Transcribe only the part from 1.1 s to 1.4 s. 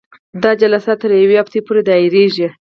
یوې